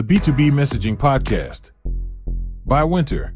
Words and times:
the 0.00 0.14
B2B 0.14 0.50
Messaging 0.50 0.96
Podcast 0.96 1.72
by 2.64 2.82
Wynter. 2.82 3.34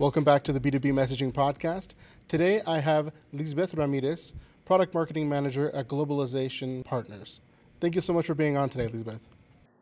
Welcome 0.00 0.24
back 0.24 0.42
to 0.42 0.52
the 0.52 0.58
B2B 0.58 0.92
Messaging 0.92 1.32
Podcast. 1.32 1.92
Today 2.26 2.60
I 2.66 2.80
have 2.80 3.12
Lizbeth 3.32 3.74
Ramirez, 3.74 4.34
Product 4.64 4.92
Marketing 4.92 5.28
Manager 5.28 5.70
at 5.70 5.86
Globalization 5.86 6.84
Partners. 6.84 7.42
Thank 7.80 7.94
you 7.94 8.00
so 8.00 8.12
much 8.12 8.26
for 8.26 8.34
being 8.34 8.56
on 8.56 8.68
today, 8.68 8.88
Lizbeth. 8.88 9.20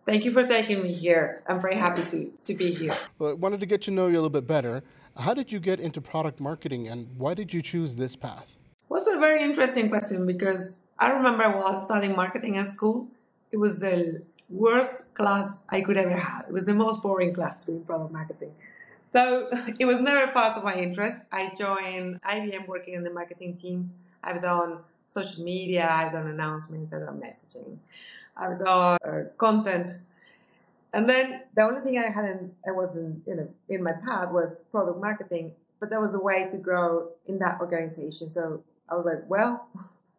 Thank 0.04 0.26
you 0.26 0.30
for 0.30 0.46
taking 0.46 0.82
me 0.82 0.92
here. 0.92 1.42
I'm 1.46 1.58
very 1.58 1.76
happy 1.76 2.02
to, 2.10 2.30
to 2.44 2.52
be 2.52 2.74
here. 2.74 2.94
Well, 3.18 3.30
I 3.30 3.32
wanted 3.32 3.60
to 3.60 3.66
get 3.66 3.80
to 3.82 3.90
know 3.90 4.08
you 4.08 4.16
a 4.16 4.20
little 4.20 4.28
bit 4.28 4.46
better. 4.46 4.82
How 5.16 5.32
did 5.32 5.50
you 5.50 5.60
get 5.60 5.80
into 5.80 6.02
product 6.02 6.40
marketing 6.40 6.88
and 6.88 7.08
why 7.16 7.32
did 7.32 7.54
you 7.54 7.62
choose 7.62 7.96
this 7.96 8.14
path? 8.14 8.58
Was 8.90 9.06
a 9.06 9.18
very 9.18 9.42
interesting 9.42 9.88
question 9.88 10.26
because 10.26 10.82
I 10.98 11.12
remember 11.12 11.44
while 11.44 11.68
I 11.68 11.70
was 11.70 11.84
studying 11.84 12.14
marketing 12.14 12.58
at 12.58 12.68
school, 12.68 13.08
it 13.52 13.58
was 13.58 13.80
the 13.80 14.22
worst 14.48 15.14
class 15.14 15.58
I 15.68 15.80
could 15.80 15.96
ever 15.96 16.16
have. 16.16 16.46
It 16.48 16.52
was 16.52 16.64
the 16.64 16.74
most 16.74 17.02
boring 17.02 17.34
class 17.34 17.56
to 17.60 17.66
be 17.66 17.72
in 17.72 17.84
product 17.84 18.12
marketing. 18.12 18.52
So 19.12 19.48
it 19.78 19.86
was 19.86 20.00
never 20.00 20.30
part 20.32 20.56
of 20.56 20.64
my 20.64 20.74
interest. 20.74 21.16
I 21.32 21.52
joined 21.56 22.20
IBM 22.22 22.66
working 22.66 22.94
in 22.94 23.04
the 23.04 23.10
marketing 23.10 23.56
teams. 23.56 23.94
I've 24.22 24.42
done 24.42 24.78
social 25.04 25.44
media, 25.44 25.88
I've 25.88 26.12
done 26.12 26.26
announcements, 26.26 26.92
I've 26.92 27.06
done 27.06 27.20
messaging. 27.20 27.78
I've 28.36 28.58
done 28.58 28.98
uh, 29.06 29.22
content. 29.38 29.92
And 30.92 31.08
then 31.08 31.42
the 31.54 31.62
only 31.62 31.80
thing 31.80 31.98
I 31.98 32.10
hadn't, 32.10 32.54
I 32.66 32.72
wasn't, 32.72 33.22
you 33.26 33.34
know, 33.34 33.48
in 33.68 33.82
my 33.82 33.92
path 33.92 34.30
was 34.30 34.50
product 34.70 35.00
marketing, 35.00 35.52
but 35.78 35.90
there 35.90 36.00
was 36.00 36.14
a 36.14 36.18
way 36.18 36.48
to 36.50 36.56
grow 36.56 37.08
in 37.26 37.38
that 37.38 37.60
organization. 37.60 38.28
So 38.28 38.62
I 38.88 38.94
was 38.94 39.04
like, 39.04 39.28
well, 39.28 39.68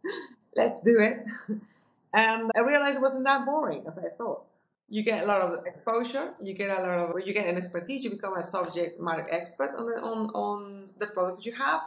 let's 0.55 0.75
do 0.83 0.99
it. 0.99 1.25
And 2.17 2.51
I 2.55 2.61
realized 2.61 2.97
it 2.97 3.01
wasn't 3.01 3.25
that 3.25 3.45
boring 3.45 3.85
as 3.87 3.99
I 3.99 4.09
thought. 4.17 4.41
You 4.89 5.03
get 5.03 5.23
a 5.23 5.27
lot 5.27 5.41
of 5.41 5.65
exposure, 5.67 6.33
you 6.41 6.53
get 6.53 6.69
a 6.71 6.81
lot 6.81 6.97
of, 6.97 7.27
you 7.27 7.31
get 7.31 7.45
an 7.45 7.57
expertise, 7.57 8.03
you 8.03 8.09
become 8.09 8.35
a 8.35 8.41
subject 8.41 8.99
matter 8.99 9.27
expert 9.29 9.75
on 9.77 9.85
the, 9.85 10.01
on, 10.01 10.19
on 10.45 10.89
the 10.97 11.07
products 11.07 11.45
you 11.45 11.51
have. 11.51 11.81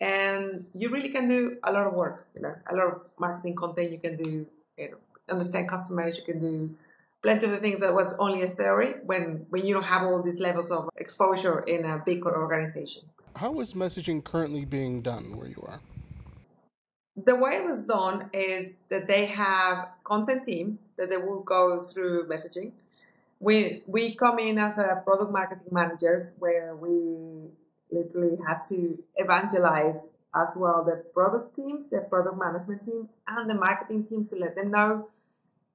And 0.00 0.66
you 0.72 0.90
really 0.90 1.08
can 1.08 1.26
do 1.28 1.56
a 1.64 1.72
lot 1.72 1.88
of 1.88 1.94
work, 1.94 2.28
you 2.36 2.42
know, 2.42 2.54
a 2.70 2.74
lot 2.76 2.86
of 2.86 3.00
marketing 3.18 3.56
content 3.56 3.90
you 3.90 3.98
can 3.98 4.16
do, 4.16 4.46
you 4.76 4.90
know, 4.90 4.96
understand 5.28 5.68
customers, 5.68 6.16
you 6.16 6.22
can 6.22 6.38
do 6.38 6.76
plenty 7.20 7.46
of 7.46 7.50
the 7.50 7.56
things 7.56 7.80
that 7.80 7.92
was 7.92 8.14
only 8.20 8.42
a 8.42 8.46
theory 8.46 8.94
when, 9.06 9.44
when 9.50 9.66
you 9.66 9.74
don't 9.74 9.90
have 9.94 10.04
all 10.04 10.22
these 10.22 10.38
levels 10.38 10.70
of 10.70 10.88
exposure 10.98 11.60
in 11.60 11.84
a 11.84 12.00
big 12.06 12.24
organization. 12.24 13.02
How 13.34 13.58
is 13.58 13.72
messaging 13.72 14.22
currently 14.22 14.64
being 14.64 15.02
done 15.02 15.36
where 15.36 15.48
you 15.48 15.64
are? 15.66 15.80
The 17.24 17.36
way 17.36 17.52
it 17.56 17.64
was 17.64 17.82
done 17.82 18.30
is 18.32 18.76
that 18.88 19.06
they 19.06 19.26
have 19.26 19.88
content 20.04 20.44
team 20.44 20.78
that 20.96 21.10
they 21.10 21.16
will 21.16 21.40
go 21.40 21.80
through 21.80 22.28
messaging. 22.28 22.72
We 23.40 23.82
we 23.86 24.14
come 24.14 24.38
in 24.38 24.58
as 24.58 24.78
a 24.78 25.02
product 25.04 25.32
marketing 25.32 25.72
managers 25.72 26.32
where 26.38 26.76
we 26.76 27.48
literally 27.90 28.36
had 28.46 28.62
to 28.68 28.98
evangelize 29.16 30.12
as 30.34 30.48
well 30.56 30.84
the 30.84 31.04
product 31.14 31.56
teams, 31.56 31.88
the 31.88 32.00
product 32.00 32.36
management 32.38 32.84
team, 32.84 33.08
and 33.26 33.48
the 33.48 33.54
marketing 33.54 34.04
teams 34.04 34.28
to 34.28 34.36
let 34.36 34.54
them 34.54 34.70
know 34.70 35.08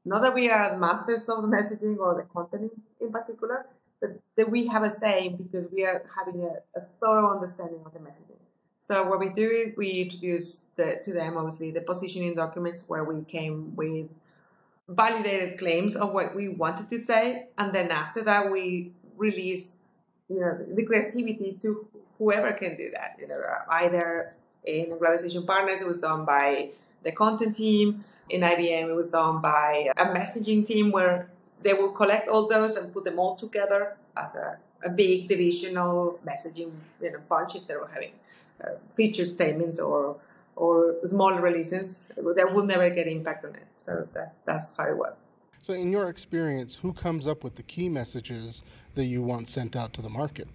not 0.06 0.22
that 0.22 0.34
we 0.34 0.50
are 0.50 0.78
masters 0.78 1.28
of 1.30 1.42
the 1.42 1.48
messaging 1.48 1.98
or 1.98 2.16
the 2.16 2.24
content 2.24 2.72
in, 3.00 3.12
particular, 3.12 3.66
but 4.02 4.20
that 4.36 4.50
we 4.50 4.68
have 4.68 4.84
a 4.84 4.90
say 4.90 5.30
because 5.30 5.68
we 5.72 5.86
are 5.86 6.04
having 6.18 6.42
a, 6.42 6.80
a, 6.80 6.84
thorough 7.02 7.34
understanding 7.34 7.80
of 7.86 7.94
the 7.94 8.00
messaging. 8.00 8.33
So 8.88 9.04
what 9.08 9.20
we 9.20 9.30
do 9.30 9.74
we 9.78 10.02
introduce 10.02 10.66
the, 10.76 11.00
to 11.06 11.14
them 11.14 11.38
obviously 11.38 11.72
the 11.72 11.82
positioning 11.82 12.36
documents 12.36 12.84
where 12.88 13.04
we 13.06 13.24
came 13.24 13.76
with 13.76 14.10
validated 14.90 15.58
claims 15.58 15.96
of 15.96 16.12
what 16.12 16.36
we 16.36 16.50
wanted 16.50 16.90
to 16.90 17.00
say, 17.00 17.48
and 17.58 17.72
then 17.72 17.92
after 17.92 18.22
that 18.24 18.52
we 18.52 18.92
release 19.16 19.80
you 20.30 20.40
know 20.42 20.58
the 20.76 20.84
creativity 20.84 21.58
to 21.62 21.88
whoever 22.18 22.52
can 22.52 22.76
do 22.76 22.92
that. 22.92 23.16
You 23.20 23.28
know, 23.30 23.36
either 23.70 24.34
in 24.66 24.88
Globalization 24.88 25.48
Partners, 25.48 25.82
it 25.82 25.88
was 25.88 26.00
done 26.00 26.26
by 26.26 26.70
the 27.04 27.12
content 27.12 27.56
team. 27.56 28.04
In 28.30 28.42
IBM, 28.42 28.90
it 28.90 28.96
was 28.96 29.10
done 29.10 29.42
by 29.42 29.92
a 29.98 30.06
messaging 30.06 30.66
team 30.66 30.92
where 30.92 31.30
they 31.62 31.74
will 31.74 31.92
collect 31.92 32.30
all 32.30 32.48
those 32.48 32.76
and 32.78 32.94
put 32.94 33.04
them 33.04 33.20
all 33.20 33.36
together 33.36 33.96
as 34.16 34.36
a, 34.36 34.58
a 34.84 34.90
big 34.90 35.28
divisional 35.28 36.20
messaging 36.26 36.72
you 37.02 37.12
know, 37.12 37.20
bunch 37.28 37.56
instead 37.56 37.78
of 37.78 37.92
having 37.92 38.12
Uh, 38.64 38.70
featured 38.96 39.30
statements 39.30 39.80
or 39.80 40.16
or 40.56 40.96
small 41.08 41.34
releases 41.34 42.08
that 42.16 42.54
will 42.54 42.66
never 42.66 42.90
get 42.90 43.08
impact 43.08 43.44
on 43.44 43.56
it. 43.56 43.66
So 43.86 44.08
that, 44.14 44.36
that's 44.46 44.78
how 44.78 44.88
it 44.88 44.98
was. 44.98 45.16
So, 45.62 45.74
in 45.74 45.92
your 45.92 46.10
experience, 46.10 46.76
who 46.76 46.94
comes 46.94 47.26
up 47.26 47.44
with 47.44 47.56
the 47.56 47.64
key 47.64 47.90
messages 47.90 48.62
that 48.96 49.06
you 49.06 49.22
want 49.22 49.50
sent 49.50 49.76
out 49.76 49.94
to 49.94 50.02
the 50.02 50.10
market? 50.10 50.48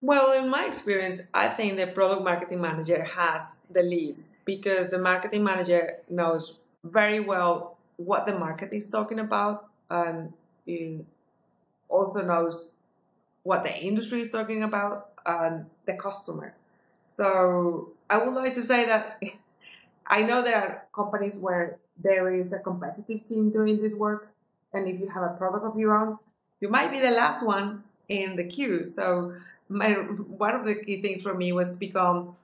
Well, 0.00 0.32
in 0.42 0.50
my 0.50 0.64
experience, 0.64 1.20
I 1.32 1.48
think 1.48 1.76
the 1.76 1.86
product 1.86 2.22
marketing 2.22 2.60
manager 2.60 3.04
has 3.04 3.42
the 3.70 3.82
lead 3.82 4.16
because 4.44 4.90
the 4.90 4.98
marketing 4.98 5.44
manager 5.44 5.98
knows 6.08 6.58
very 6.82 7.20
well 7.20 7.76
what 7.96 8.26
the 8.26 8.36
market 8.36 8.72
is 8.72 8.90
talking 8.90 9.20
about 9.20 9.68
and 9.90 10.32
also 11.88 12.22
knows 12.24 12.70
what 13.42 13.62
the 13.62 13.74
industry 13.74 14.20
is 14.20 14.30
talking 14.30 14.62
about 14.62 15.10
and 15.26 15.66
the 15.86 15.94
customer. 15.94 16.54
So 17.16 17.92
I 18.08 18.18
would 18.18 18.34
like 18.34 18.54
to 18.54 18.62
say 18.62 18.86
that 18.86 19.22
I 20.06 20.22
know 20.22 20.42
there 20.42 20.56
are 20.56 20.86
companies 20.94 21.36
where 21.36 21.78
there 22.02 22.34
is 22.34 22.52
a 22.52 22.58
competitive 22.58 23.26
team 23.26 23.50
doing 23.50 23.80
this 23.80 23.94
work, 23.94 24.32
and 24.72 24.88
if 24.88 25.00
you 25.00 25.08
have 25.08 25.22
a 25.22 25.34
product 25.36 25.64
of 25.64 25.78
your 25.78 25.96
own, 25.96 26.18
you 26.60 26.68
might 26.68 26.90
be 26.90 27.00
the 27.00 27.10
last 27.10 27.44
one 27.44 27.84
in 28.08 28.36
the 28.36 28.44
queue. 28.44 28.86
So 28.86 29.34
my 29.68 29.92
one 29.92 30.54
of 30.54 30.64
the 30.64 30.74
key 30.74 31.00
things 31.00 31.22
for 31.22 31.34
me 31.34 31.52
was 31.52 31.68
to 31.70 31.78
become 31.78 32.36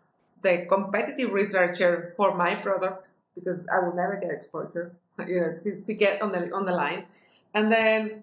the 0.43 0.67
competitive 0.69 1.33
researcher 1.33 2.13
for 2.17 2.37
my 2.37 2.55
product 2.55 3.09
because 3.35 3.61
I 3.73 3.81
will 3.81 3.95
never 3.95 4.17
get 4.17 4.31
exposure, 4.31 4.93
you 5.27 5.41
know, 5.41 5.59
to, 5.65 5.83
to 5.87 5.95
get 5.95 6.23
on 6.23 6.33
the 6.33 6.53
on 6.53 6.65
the 6.65 6.73
line. 6.73 7.07
And 7.55 7.73
then 7.73 8.23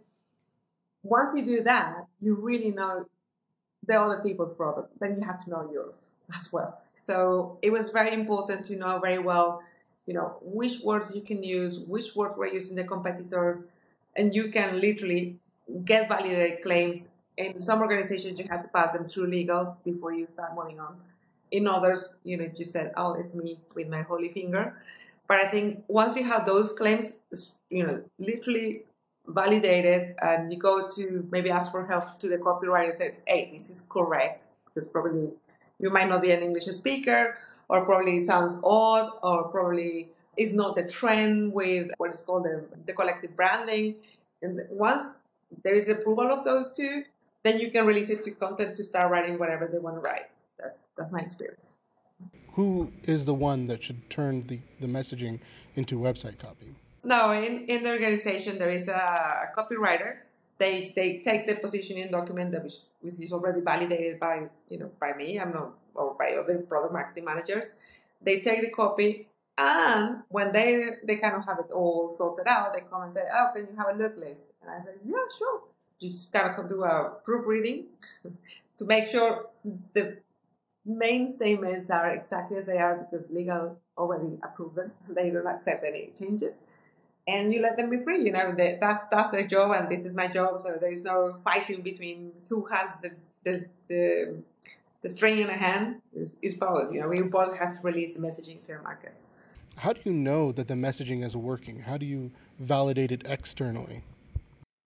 once 1.03 1.37
you 1.37 1.45
do 1.45 1.63
that, 1.63 2.07
you 2.21 2.35
really 2.35 2.71
know 2.71 3.05
the 3.85 3.95
other 3.95 4.21
people's 4.23 4.53
product. 4.53 4.99
Then 4.99 5.17
you 5.19 5.25
have 5.25 5.43
to 5.43 5.49
know 5.49 5.69
yours 5.71 5.93
as 6.33 6.51
well. 6.51 6.81
So 7.07 7.57
it 7.61 7.71
was 7.71 7.89
very 7.89 8.13
important 8.13 8.65
to 8.65 8.75
know 8.75 8.99
very 8.99 9.19
well, 9.19 9.61
you 10.05 10.13
know, 10.13 10.37
which 10.41 10.79
words 10.83 11.13
you 11.13 11.21
can 11.21 11.43
use, 11.43 11.79
which 11.79 12.15
words 12.15 12.37
were 12.37 12.47
using 12.47 12.75
the 12.75 12.83
competitor, 12.83 13.65
and 14.15 14.33
you 14.33 14.49
can 14.49 14.79
literally 14.79 15.37
get 15.83 16.07
validated 16.07 16.61
claims. 16.61 17.07
In 17.37 17.59
some 17.59 17.81
organizations, 17.81 18.39
you 18.39 18.47
have 18.49 18.63
to 18.63 18.69
pass 18.69 18.93
them 18.93 19.05
through 19.07 19.27
legal 19.27 19.77
before 19.83 20.13
you 20.13 20.27
start 20.33 20.55
moving 20.55 20.79
on. 20.79 20.97
In 21.51 21.67
others, 21.67 22.15
you 22.23 22.37
know, 22.37 22.49
you 22.55 22.65
said, 22.65 22.93
"Oh, 22.97 23.13
it's 23.13 23.33
me 23.33 23.59
with 23.75 23.87
my 23.87 24.01
holy 24.01 24.29
finger." 24.29 24.81
But 25.27 25.37
I 25.41 25.47
think 25.47 25.83
once 25.87 26.15
you 26.15 26.23
have 26.23 26.45
those 26.45 26.73
claims, 26.73 27.13
you 27.69 27.85
know, 27.85 28.03
literally 28.19 28.83
validated, 29.27 30.15
and 30.21 30.51
you 30.51 30.57
go 30.57 30.87
to 30.89 31.27
maybe 31.31 31.49
ask 31.49 31.71
for 31.71 31.85
help 31.85 32.17
to 32.19 32.29
the 32.29 32.37
copywriter 32.37 32.89
and 32.89 32.97
say, 32.97 33.15
"Hey, 33.25 33.49
this 33.51 33.69
is 33.69 33.85
correct," 33.89 34.45
because 34.65 34.87
probably 34.89 35.31
you 35.79 35.89
might 35.89 36.09
not 36.09 36.21
be 36.21 36.31
an 36.31 36.41
English 36.41 36.65
speaker, 36.65 37.37
or 37.69 37.85
probably 37.85 38.21
sounds 38.21 38.59
odd, 38.63 39.11
or 39.23 39.49
probably 39.49 40.09
is 40.37 40.53
not 40.53 40.75
the 40.75 40.87
trend 40.87 41.53
with 41.53 41.91
what 41.97 42.11
is 42.13 42.21
called 42.21 42.43
the, 42.43 42.63
the 42.85 42.93
collective 42.93 43.35
branding. 43.35 43.95
And 44.41 44.61
once 44.69 45.01
there 45.63 45.73
is 45.73 45.87
approval 45.89 46.31
of 46.31 46.43
those 46.43 46.71
two, 46.73 47.03
then 47.43 47.59
you 47.59 47.71
can 47.71 47.85
release 47.85 48.09
it 48.09 48.23
to 48.23 48.31
content 48.31 48.75
to 48.75 48.83
start 48.83 49.11
writing 49.11 49.37
whatever 49.37 49.67
they 49.71 49.77
want 49.77 49.95
to 49.95 50.01
write. 50.01 50.29
That's, 50.59 50.77
that's 50.97 51.11
my 51.11 51.19
experience. 51.19 51.59
Who 52.53 52.91
is 53.03 53.25
the 53.25 53.33
one 53.33 53.67
that 53.67 53.83
should 53.83 54.09
turn 54.09 54.41
the, 54.47 54.59
the 54.79 54.87
messaging 54.87 55.39
into 55.75 55.99
website 55.99 56.39
copy? 56.39 56.75
No, 57.03 57.31
in, 57.31 57.65
in 57.65 57.83
the 57.83 57.91
organization, 57.91 58.57
there 58.57 58.69
is 58.69 58.87
a, 58.87 58.93
a 58.93 59.47
copywriter 59.55 60.17
they 60.57 60.93
they 60.95 61.19
take 61.19 61.47
the 61.47 61.55
positioning 61.55 62.09
document 62.11 62.51
that 62.51 62.63
which, 62.63 62.79
which 63.01 63.15
is 63.19 63.33
already 63.33 63.61
validated 63.61 64.19
by 64.19 64.47
you 64.69 64.79
know 64.79 64.91
by 64.99 65.13
me 65.13 65.39
i'm 65.39 65.51
not 65.51 65.73
or 65.95 66.15
by 66.19 66.31
other 66.31 66.59
product 66.59 66.93
marketing 66.93 67.25
managers. 67.25 67.65
They 68.21 68.39
take 68.41 68.61
the 68.61 68.69
copy 68.69 69.27
and 69.57 70.23
when 70.29 70.51
they 70.51 70.83
they 71.05 71.17
kind 71.17 71.35
of 71.35 71.45
have 71.45 71.59
it 71.59 71.71
all 71.71 72.15
sorted 72.17 72.47
out 72.47 72.73
they 72.73 72.81
come 72.81 73.03
and 73.03 73.13
say 73.13 73.21
oh 73.33 73.47
can 73.53 73.67
you 73.67 73.75
have 73.77 73.95
a 73.95 73.97
look 73.97 74.17
Liz 74.17 74.51
and 74.61 74.71
i 74.71 74.83
say 74.83 74.91
yeah 75.05 75.25
sure. 75.37 75.61
Just 76.01 76.31
kind 76.33 76.49
of 76.49 76.55
come 76.57 76.67
do 76.67 76.83
a 76.83 77.13
proofreading 77.23 77.85
to 78.77 78.85
make 78.85 79.07
sure 79.07 79.47
the 79.93 80.17
main 80.85 81.33
statements 81.33 81.89
are 81.89 82.13
exactly 82.13 82.57
as 82.57 82.65
they 82.65 82.77
are 82.77 83.07
because 83.09 83.31
legal 83.31 83.77
already 83.97 84.37
approved 84.43 84.75
them 84.75 84.91
they 85.09 85.29
don't 85.29 85.47
accept 85.47 85.85
any 85.85 86.11
changes 86.19 86.65
and 87.27 87.53
you 87.53 87.61
let 87.61 87.77
them 87.77 87.89
be 87.89 87.97
free. 87.97 88.23
You 88.23 88.31
know, 88.31 88.53
they, 88.55 88.77
that's 88.79 88.99
that's 89.11 89.31
their 89.31 89.45
job, 89.47 89.71
and 89.71 89.89
this 89.89 90.05
is 90.05 90.13
my 90.13 90.27
job. 90.27 90.59
So 90.59 90.77
there 90.79 90.91
is 90.91 91.03
no 91.03 91.37
fighting 91.43 91.81
between 91.81 92.31
who 92.49 92.65
has 92.65 93.01
the 93.01 93.11
the 93.43 93.65
the, 93.87 94.35
the 95.01 95.09
string 95.09 95.39
in 95.39 95.49
a 95.49 95.53
hand. 95.53 96.01
It's 96.41 96.55
both. 96.55 96.93
You 96.93 97.01
know, 97.01 97.09
we 97.09 97.21
both 97.21 97.57
have 97.57 97.73
to 97.73 97.81
release 97.81 98.13
the 98.13 98.19
messaging 98.19 98.63
to 98.65 98.73
the 98.73 98.81
market. 98.81 99.13
How 99.77 99.91
do 99.91 99.99
you 100.05 100.13
know 100.13 100.51
that 100.53 100.67
the 100.67 100.75
messaging 100.75 101.25
is 101.25 101.35
working? 101.35 101.79
How 101.79 101.97
do 101.97 102.05
you 102.05 102.31
validate 102.59 103.11
it 103.11 103.23
externally? 103.25 104.03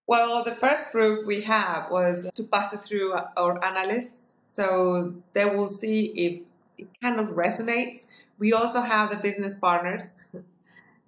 Well, 0.07 0.43
the 0.43 0.51
first 0.51 0.91
proof 0.91 1.27
we 1.27 1.41
have 1.41 1.91
was 1.91 2.27
to 2.33 2.43
pass 2.43 2.73
it 2.73 2.79
through 2.79 3.13
our 3.37 3.63
analysts 3.63 4.33
so 4.49 5.13
they 5.33 5.45
will 5.45 5.67
see 5.67 6.05
if 6.07 6.41
it 6.79 6.87
kind 7.01 7.19
of 7.19 7.35
resonates. 7.35 8.07
We 8.39 8.51
also 8.51 8.81
have 8.81 9.11
the 9.11 9.17
business 9.17 9.59
partners, 9.59 10.09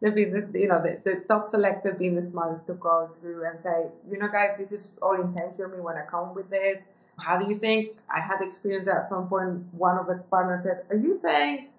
the 0.09 0.49
you 0.53 0.67
know, 0.67 0.81
the, 0.81 0.99
the 1.03 1.23
top 1.27 1.45
selected 1.45 1.99
business 1.99 2.31
partners 2.31 2.61
to 2.67 2.73
go 2.73 3.11
through 3.21 3.45
and 3.45 3.59
say, 3.63 3.85
you 4.09 4.17
know, 4.17 4.27
guys, 4.27 4.57
this 4.57 4.71
is 4.71 4.97
our 5.01 5.21
intention. 5.21 5.71
We 5.73 5.79
want 5.79 5.97
to 5.97 6.09
come 6.09 6.33
with 6.33 6.49
this. 6.49 6.83
How 7.19 7.39
do 7.39 7.47
you 7.47 7.55
think? 7.55 7.99
I 8.09 8.19
had 8.19 8.41
experience 8.41 8.87
at 8.87 9.09
some 9.09 9.27
point. 9.27 9.65
One 9.73 9.97
of 9.97 10.07
the 10.07 10.15
partners 10.31 10.63
said, 10.63 10.85
"Are 10.89 10.95
you 10.95 11.19
saying 11.23 11.69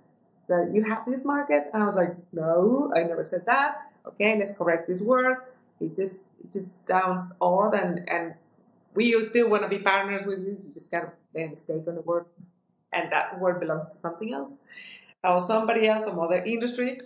that 0.49 0.71
you 0.73 0.85
have 0.85 1.05
this 1.05 1.25
market?" 1.25 1.71
And 1.75 1.83
I 1.83 1.87
was 1.87 1.97
like, 1.97 2.15
"No, 2.33 2.93
I 2.95 3.03
never 3.03 3.27
said 3.27 3.45
that." 3.47 3.91
Okay, 4.07 4.39
let's 4.39 4.57
correct 4.57 4.87
this 4.87 5.01
word. 5.01 5.39
It 5.81 5.97
just 5.97 6.31
it 6.45 6.53
just 6.53 6.87
sounds 6.87 7.35
odd, 7.41 7.75
and 7.75 8.09
and 8.09 8.35
we 8.95 9.21
still 9.25 9.51
want 9.51 9.63
to 9.65 9.69
be 9.69 9.79
partners 9.79 10.25
with 10.25 10.39
you. 10.39 10.59
You 10.63 10.71
just 10.75 10.93
kind 10.93 11.05
of 11.05 11.11
made 11.35 11.47
a 11.47 11.51
mistake 11.51 11.83
on 11.89 11.97
the 11.97 12.03
word, 12.03 12.27
and 12.93 13.11
that 13.11 13.41
word 13.41 13.59
belongs 13.59 13.89
to 13.89 13.97
something 13.97 14.33
else, 14.33 14.59
or 15.25 15.41
somebody 15.41 15.89
else, 15.89 16.05
some 16.05 16.21
other 16.21 16.41
industry. 16.45 16.99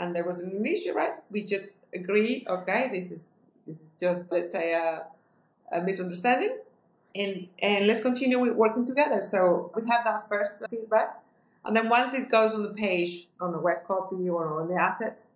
And 0.00 0.16
there 0.16 0.24
was 0.24 0.42
an 0.42 0.64
issue, 0.64 0.92
right? 0.94 1.12
We 1.30 1.44
just 1.44 1.76
agree. 1.94 2.46
Okay, 2.48 2.88
this 2.92 3.12
is 3.12 3.42
this 3.66 3.76
is 3.76 3.82
just 4.00 4.32
let's 4.32 4.52
say 4.52 4.72
a, 4.72 5.04
a 5.70 5.82
misunderstanding 5.82 6.56
and 7.14 7.48
and 7.60 7.86
let's 7.86 8.00
continue 8.00 8.38
with 8.38 8.54
working 8.54 8.86
together. 8.86 9.20
So 9.22 9.70
we 9.74 9.82
have 9.88 10.04
that 10.04 10.28
first 10.28 10.52
feedback, 10.68 11.22
and 11.64 11.76
then 11.76 11.88
once 11.88 12.12
this 12.12 12.24
goes 12.24 12.52
on 12.52 12.62
the 12.62 12.74
page 12.74 13.28
on 13.40 13.52
the 13.52 13.58
web 13.58 13.86
copy 13.86 14.28
or 14.28 14.60
on 14.60 14.68
the 14.68 14.74
assets, 14.74 15.28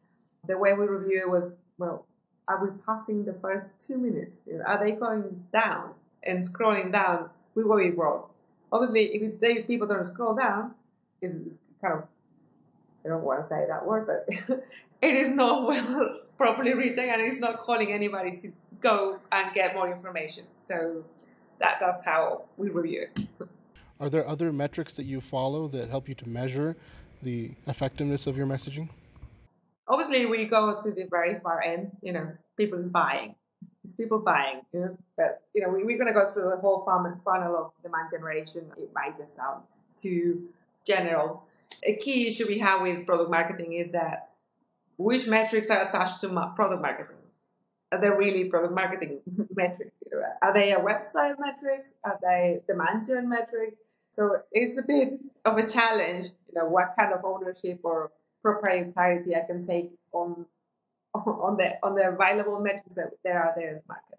the 0.46 0.56
way 0.56 0.72
we 0.72 0.86
review 0.86 1.22
it 1.26 1.30
was 1.30 1.52
well, 1.78 2.06
are 2.48 2.64
we 2.64 2.70
passing 2.86 3.24
the 3.24 3.34
first 3.34 3.70
two 3.80 3.98
minutes? 3.98 4.32
Are 4.66 4.82
they 4.82 4.92
going 4.92 5.44
down 5.52 5.94
and 6.22 6.42
scrolling 6.42 6.92
down? 6.92 7.30
We 7.54 7.64
will 7.64 7.78
be 7.78 7.90
wrong. 7.90 8.24
Obviously, 8.72 9.04
if 9.14 9.40
they, 9.40 9.62
people 9.62 9.86
don't 9.86 10.04
scroll 10.04 10.34
down, 10.34 10.74
it's 11.20 11.34
kind 11.80 11.94
of 11.94 12.04
I 13.04 13.08
don't 13.08 13.22
want 13.22 13.42
to 13.42 13.48
say 13.48 13.64
that 13.68 13.84
word, 13.84 14.06
but 14.06 14.64
it 15.02 15.14
is 15.14 15.28
not 15.30 15.66
well 15.66 16.20
properly 16.38 16.74
written 16.74 17.10
and 17.10 17.20
it's 17.20 17.38
not 17.38 17.62
calling 17.62 17.92
anybody 17.92 18.36
to 18.38 18.52
go 18.80 19.18
and 19.30 19.52
get 19.54 19.74
more 19.74 19.90
information. 19.90 20.44
So 20.62 21.04
that 21.58 21.78
that's 21.80 22.04
how 22.04 22.44
we 22.56 22.70
review 22.70 23.06
it. 23.14 23.28
Are 24.00 24.08
there 24.08 24.26
other 24.26 24.52
metrics 24.52 24.94
that 24.94 25.04
you 25.04 25.20
follow 25.20 25.68
that 25.68 25.88
help 25.88 26.08
you 26.08 26.14
to 26.16 26.28
measure 26.28 26.76
the 27.22 27.52
effectiveness 27.66 28.26
of 28.26 28.36
your 28.36 28.46
messaging? 28.46 28.88
Obviously, 29.86 30.26
we 30.26 30.46
go 30.46 30.80
to 30.80 30.90
the 30.90 31.04
very 31.10 31.38
far 31.40 31.62
end. 31.62 31.92
You 32.02 32.12
know, 32.12 32.32
people 32.56 32.78
is 32.78 32.88
buying. 32.88 33.34
It's 33.84 33.92
people 33.92 34.18
buying. 34.18 34.62
You 34.72 34.80
know, 34.80 34.98
but 35.16 35.42
you 35.54 35.62
know, 35.62 35.68
we, 35.68 35.82
are 35.94 35.98
going 35.98 36.08
to 36.08 36.12
go 36.12 36.28
through 36.28 36.50
the 36.50 36.56
whole 36.56 36.84
funnel 36.84 37.56
of 37.56 37.70
demand 37.82 38.08
generation. 38.10 38.64
It 38.76 38.90
might 38.94 39.16
just 39.16 39.36
sound 39.36 39.62
too 40.02 40.48
general. 40.84 41.44
A 41.82 41.96
key 41.96 42.28
issue 42.28 42.46
we 42.46 42.58
have 42.58 42.82
with 42.82 43.06
product 43.06 43.30
marketing 43.30 43.72
is 43.72 43.92
that 43.92 44.30
which 44.96 45.26
metrics 45.26 45.70
are 45.70 45.88
attached 45.88 46.20
to 46.20 46.28
product 46.54 46.82
marketing? 46.82 47.16
Are 47.92 48.00
they 48.00 48.10
really 48.10 48.44
product 48.46 48.74
marketing 48.74 49.20
metrics? 49.54 49.92
Are 50.42 50.52
they 50.52 50.72
a 50.72 50.78
website 50.78 51.36
metrics? 51.38 51.94
Are 52.04 52.18
they 52.22 52.60
demand 52.66 53.06
gen 53.06 53.28
metrics? 53.28 53.76
So 54.10 54.42
it's 54.52 54.78
a 54.78 54.84
bit 54.86 55.18
of 55.44 55.58
a 55.58 55.68
challenge, 55.68 56.26
you 56.48 56.54
know, 56.54 56.66
what 56.66 56.94
kind 56.98 57.12
of 57.12 57.24
ownership 57.24 57.80
or 57.82 58.12
proprietarity 58.44 59.36
I 59.36 59.46
can 59.46 59.66
take 59.66 59.90
on 60.12 60.46
on 61.14 61.56
the 61.56 61.74
on 61.82 61.94
the 61.94 62.08
available 62.08 62.60
metrics 62.60 62.94
that 62.94 63.10
there 63.24 63.42
are 63.42 63.52
there 63.56 63.68
in 63.70 63.74
the 63.76 63.82
market. 63.88 64.18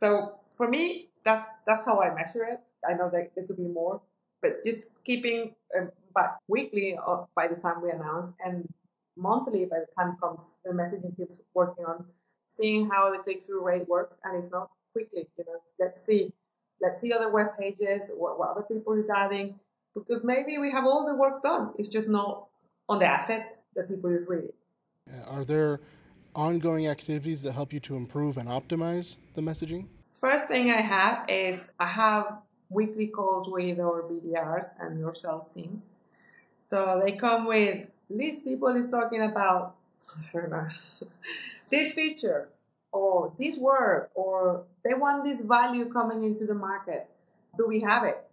So 0.00 0.40
for 0.56 0.68
me, 0.68 1.10
that's 1.24 1.48
that's 1.66 1.84
how 1.84 2.00
I 2.00 2.14
measure 2.14 2.44
it. 2.44 2.60
I 2.88 2.94
know 2.94 3.10
that 3.10 3.32
there 3.34 3.44
could 3.44 3.56
be 3.56 3.68
more, 3.68 4.00
but 4.40 4.64
just 4.64 4.86
keeping 5.04 5.54
uh, 5.76 5.86
but 6.14 6.36
weekly 6.48 6.98
uh, 7.06 7.24
by 7.34 7.46
the 7.48 7.56
time 7.56 7.82
we 7.82 7.90
announce 7.90 8.34
and 8.44 8.68
monthly 9.16 9.64
by 9.64 9.78
the 9.78 9.86
time 9.98 10.16
comes 10.20 10.38
the 10.64 10.72
messaging 10.72 11.16
keeps 11.16 11.36
working 11.54 11.84
on 11.84 12.04
seeing 12.50 12.88
how 12.88 13.10
the 13.10 13.18
click 13.18 13.44
through 13.44 13.64
rate 13.64 13.88
works, 13.88 14.16
and 14.24 14.44
if 14.44 14.50
not, 14.50 14.70
quickly. 14.92 15.28
You 15.38 15.44
know, 15.46 15.60
let's 15.78 16.04
see, 16.04 16.32
let's 16.80 17.00
see 17.00 17.12
other 17.12 17.30
web 17.30 17.48
pages, 17.58 18.10
what, 18.14 18.38
what 18.38 18.50
other 18.50 18.62
people 18.62 18.94
is 18.94 19.08
adding, 19.14 19.58
because 19.94 20.22
maybe 20.24 20.58
we 20.58 20.70
have 20.70 20.84
all 20.84 21.06
the 21.06 21.14
work 21.14 21.42
done. 21.42 21.72
It's 21.78 21.88
just 21.88 22.08
not 22.08 22.46
on 22.88 22.98
the 22.98 23.06
asset 23.06 23.62
that 23.76 23.88
people 23.88 24.10
is 24.10 24.26
reading. 24.26 24.52
Are 25.28 25.44
there 25.44 25.80
ongoing 26.34 26.86
activities 26.86 27.42
that 27.42 27.52
help 27.52 27.72
you 27.72 27.80
to 27.80 27.96
improve 27.96 28.36
and 28.36 28.48
optimize 28.48 29.16
the 29.34 29.42
messaging? 29.42 29.86
First 30.14 30.46
thing 30.46 30.70
I 30.70 30.80
have 30.80 31.24
is 31.28 31.72
I 31.78 31.86
have 31.86 32.38
weekly 32.68 33.08
calls 33.08 33.48
with 33.48 33.80
our 33.80 34.02
BDRs 34.02 34.68
and 34.80 34.98
your 34.98 35.14
sales 35.14 35.48
teams. 35.48 35.92
So 36.70 37.00
they 37.04 37.12
come 37.12 37.46
with 37.46 37.86
least 38.08 38.44
people 38.44 38.68
is 38.68 38.88
talking 38.88 39.22
about 39.22 39.74
this 41.70 41.92
feature 41.92 42.48
or 42.92 43.32
this 43.38 43.58
work 43.58 44.10
or 44.14 44.64
they 44.84 44.94
want 44.94 45.24
this 45.24 45.42
value 45.42 45.92
coming 45.92 46.22
into 46.22 46.46
the 46.46 46.54
market. 46.54 47.08
Do 47.56 47.66
we 47.66 47.80
have 47.80 48.04
it? 48.04 48.24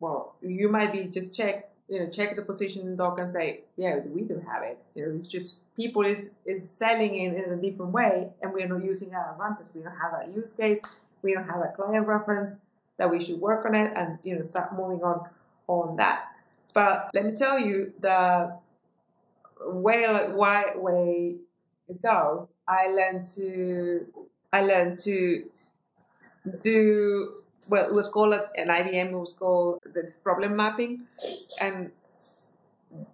Well, 0.00 0.34
you 0.42 0.68
might 0.68 0.92
be 0.92 1.04
just 1.04 1.34
check, 1.34 1.70
you 1.88 2.00
know, 2.00 2.08
check 2.08 2.36
the 2.36 2.42
position 2.42 2.94
doc 2.96 3.18
and 3.18 3.28
say, 3.28 3.62
yeah, 3.76 3.98
we 3.98 4.22
do 4.22 4.42
have 4.50 4.62
it. 4.62 4.78
You 4.94 5.06
know, 5.06 5.18
it's 5.18 5.28
just 5.28 5.60
people 5.76 6.02
is 6.02 6.30
is 6.44 6.70
selling 6.70 7.14
it 7.14 7.34
in 7.34 7.52
a 7.52 7.56
different 7.56 7.92
way, 7.92 8.28
and 8.42 8.52
we 8.52 8.62
are 8.62 8.68
not 8.68 8.84
using 8.84 9.12
our 9.14 9.32
advantage. 9.32 9.66
We 9.74 9.82
don't 9.82 9.96
have 9.96 10.12
a 10.12 10.30
use 10.32 10.52
case. 10.52 10.80
We 11.22 11.34
don't 11.34 11.48
have 11.48 11.60
a 11.60 11.72
client 11.74 12.06
reference 12.06 12.58
that 12.96 13.10
we 13.10 13.22
should 13.22 13.40
work 13.40 13.64
on 13.66 13.74
it 13.74 13.92
and 13.96 14.18
you 14.22 14.36
know 14.36 14.42
start 14.42 14.76
moving 14.76 15.02
on 15.02 15.28
on 15.66 15.96
that. 15.96 16.26
But 16.74 17.10
let 17.14 17.24
me 17.24 17.34
tell 17.34 17.58
you, 17.58 17.92
the 18.00 18.56
way 19.60 20.06
why 20.32 20.72
way 20.76 21.36
ago, 21.88 22.48
I 22.66 22.86
learned 22.88 23.26
to 23.36 24.06
I 24.52 24.62
learned 24.62 24.98
to 25.00 25.44
do 26.62 27.34
well. 27.68 27.86
It 27.86 27.94
was 27.94 28.08
called 28.08 28.34
an 28.34 28.68
IBM. 28.68 29.10
It 29.10 29.16
was 29.16 29.32
called 29.32 29.80
the 29.84 30.12
problem 30.22 30.56
mapping, 30.56 31.06
and 31.60 31.90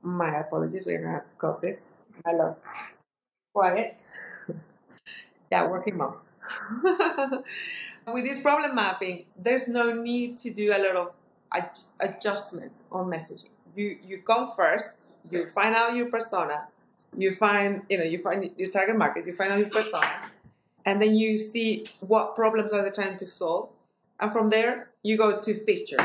my 0.03 0.39
apologies. 0.41 0.85
We're 0.87 0.99
gonna 0.99 1.15
have 1.15 1.31
to 1.31 1.37
cut 1.39 1.61
this. 1.61 1.89
Love 2.27 2.57
quiet. 3.53 3.97
yeah, 5.51 5.67
working 5.69 5.97
mom. 5.97 6.15
With 8.07 8.25
this 8.25 8.43
problem 8.43 8.75
mapping, 8.75 9.25
there's 9.37 9.69
no 9.69 9.93
need 9.93 10.37
to 10.39 10.53
do 10.53 10.73
a 10.73 10.79
lot 10.79 10.97
of 10.97 11.15
ad- 11.55 11.79
adjustments 12.01 12.83
on 12.91 13.07
messaging. 13.11 13.51
You 13.77 13.99
you 14.07 14.19
come 14.19 14.49
first. 14.57 14.97
You 15.31 15.47
find 15.47 15.75
out 15.75 15.95
your 15.95 16.11
persona 16.11 16.69
you 17.17 17.33
find 17.33 17.83
you 17.89 17.99
know 17.99 18.05
you 18.05 18.19
find 18.19 18.51
your 18.57 18.71
target 18.71 18.97
market 18.97 19.27
you 19.27 19.33
find 19.33 19.53
out 19.53 19.59
your 19.59 19.69
persona 19.69 20.21
and 20.87 21.01
then 21.01 21.17
you 21.17 21.39
see 21.39 21.87
what 22.01 22.35
problems 22.35 22.73
are 22.73 22.83
they 22.83 22.91
trying 22.91 23.17
to 23.17 23.27
solve 23.27 23.69
and 24.21 24.33
from 24.33 24.51
there 24.51 24.91
you 25.03 25.17
go 25.19 25.41
to 25.41 25.55
features. 25.55 26.01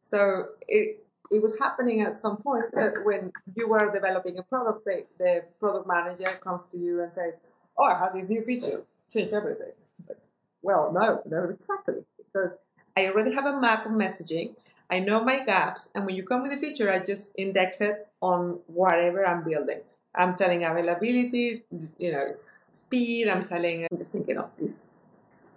So 0.00 0.48
it 0.68 1.04
it 1.30 1.40
was 1.40 1.58
happening 1.58 2.00
at 2.02 2.16
some 2.16 2.38
point 2.38 2.64
that 2.72 3.02
when 3.04 3.32
you 3.54 3.68
were 3.68 3.92
developing 3.92 4.36
a 4.38 4.42
product 4.42 4.84
the, 4.84 5.04
the 5.18 5.44
product 5.60 5.86
manager 5.86 6.30
comes 6.42 6.64
to 6.72 6.78
you 6.78 7.02
and 7.02 7.12
says 7.12 7.34
oh 7.78 7.86
i 7.86 7.98
have 7.98 8.12
this 8.12 8.28
new 8.28 8.42
feature. 8.42 8.84
Change 9.12 9.32
everything. 9.32 9.72
Well 10.62 10.92
no 10.92 11.22
no 11.26 11.50
exactly 11.50 12.04
because 12.18 12.52
i 12.96 13.06
already 13.06 13.32
have 13.32 13.46
a 13.46 13.60
map 13.60 13.86
of 13.86 13.92
messaging 13.92 14.54
i 14.90 14.98
know 14.98 15.22
my 15.22 15.44
gaps 15.44 15.90
and 15.94 16.06
when 16.06 16.14
you 16.14 16.22
come 16.22 16.42
with 16.42 16.52
a 16.52 16.56
feature 16.56 16.90
i 16.90 16.98
just 16.98 17.30
index 17.36 17.80
it 17.80 18.08
on 18.20 18.58
whatever 18.66 19.26
i'm 19.26 19.42
building 19.44 19.80
I'm 20.14 20.32
selling 20.32 20.64
availability, 20.64 21.64
you 21.98 22.12
know, 22.12 22.34
speed. 22.74 23.28
I'm 23.28 23.42
selling. 23.42 23.86
I'm 23.90 23.98
just 23.98 24.10
thinking 24.10 24.38
of 24.38 24.50
this 24.56 24.70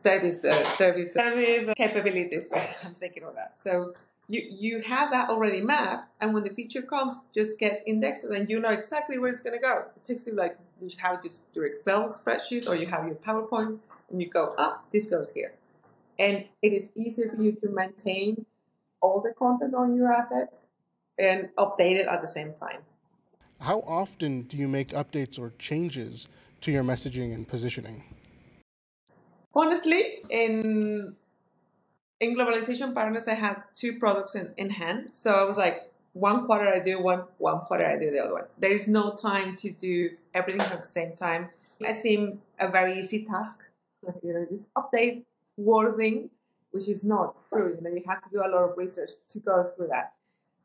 service, 0.03 0.45
uh, 0.45 0.51
service, 0.75 1.13
service 1.13 1.73
capabilities. 1.75 2.49
I'm 2.85 2.93
thinking 2.93 3.23
of 3.23 3.35
that. 3.35 3.57
So 3.57 3.93
you 4.27 4.45
you 4.49 4.81
have 4.81 5.11
that 5.11 5.29
already 5.29 5.61
mapped, 5.61 6.09
and 6.21 6.33
when 6.33 6.43
the 6.43 6.51
feature 6.51 6.83
comes, 6.83 7.19
just 7.33 7.59
gets 7.59 7.79
indexed, 7.87 8.25
and 8.25 8.49
you 8.49 8.59
know 8.59 8.69
exactly 8.69 9.17
where 9.17 9.31
it's 9.31 9.41
going 9.41 9.55
to 9.55 9.61
go. 9.61 9.85
It 9.95 10.05
takes 10.05 10.27
you 10.27 10.33
like 10.33 10.57
you 10.81 10.89
have 10.97 11.23
just 11.23 11.41
your 11.53 11.65
Excel 11.65 12.07
spreadsheet 12.07 12.69
or 12.69 12.75
you 12.75 12.85
have 12.87 13.05
your 13.05 13.15
PowerPoint, 13.15 13.79
and 14.11 14.21
you 14.21 14.29
go, 14.29 14.53
ah, 14.57 14.75
oh, 14.77 14.81
this 14.91 15.09
goes 15.09 15.29
here, 15.33 15.53
and 16.19 16.45
it 16.61 16.73
is 16.73 16.89
easier 16.95 17.29
for 17.29 17.41
you 17.41 17.53
to 17.53 17.69
maintain 17.69 18.45
all 19.01 19.21
the 19.21 19.33
content 19.33 19.73
on 19.75 19.95
your 19.95 20.11
assets 20.11 20.53
and 21.17 21.49
update 21.57 21.95
it 21.95 22.07
at 22.07 22.21
the 22.21 22.27
same 22.27 22.53
time. 22.53 22.81
How 23.59 23.79
often 23.81 24.43
do 24.43 24.57
you 24.57 24.67
make 24.67 24.89
updates 24.89 25.39
or 25.39 25.53
changes 25.57 26.27
to 26.61 26.71
your 26.71 26.83
messaging 26.83 27.33
and 27.33 27.47
positioning? 27.47 28.03
Honestly, 29.55 30.23
in 30.29 31.15
in 32.19 32.35
globalization 32.35 32.93
partners, 32.93 33.27
I 33.27 33.33
had 33.33 33.63
two 33.75 33.99
products 33.99 34.35
in, 34.35 34.53
in 34.57 34.69
hand. 34.69 35.09
So 35.11 35.31
I 35.31 35.43
was 35.43 35.57
like, 35.57 35.91
one 36.13 36.45
quarter 36.45 36.67
I 36.67 36.79
do 36.79 37.01
one, 37.01 37.23
one 37.37 37.59
quarter 37.61 37.85
I 37.85 37.97
do 37.97 38.11
the 38.11 38.19
other 38.19 38.33
one. 38.33 38.45
There 38.57 38.71
is 38.71 38.87
no 38.87 39.13
time 39.13 39.55
to 39.57 39.71
do 39.71 40.11
everything 40.33 40.61
at 40.61 40.81
the 40.81 40.87
same 40.87 41.15
time. 41.15 41.49
It 41.79 42.01
seems 42.01 42.39
a 42.59 42.69
very 42.69 42.97
easy 42.97 43.25
task. 43.25 43.63
You 44.23 44.33
know, 44.33 44.47
just 44.49 44.73
update 44.73 45.23
wording, 45.57 46.29
which 46.71 46.87
is 46.87 47.03
not 47.03 47.35
true. 47.49 47.75
You 47.75 47.81
know, 47.81 47.89
you 47.95 48.03
have 48.07 48.21
to 48.21 48.29
do 48.31 48.39
a 48.39 48.49
lot 48.49 48.69
of 48.69 48.77
research 48.77 49.09
to 49.29 49.39
go 49.39 49.71
through 49.75 49.89
that, 49.91 50.13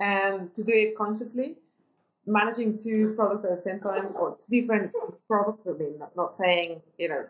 and 0.01 0.55
to 0.55 0.63
do 0.63 0.73
it 0.73 0.95
consciously. 0.97 1.57
Managing 2.27 2.79
two 2.79 3.15
products 3.17 3.47
at 3.51 3.65
the 3.65 3.71
same 3.71 3.81
time 3.81 4.15
or 4.21 4.37
different 4.51 4.93
products. 5.27 5.67
I 5.67 5.73
mean, 5.79 5.99
not, 5.99 6.15
not 6.15 6.37
saying 6.37 6.83
you 6.99 7.09
know 7.09 7.25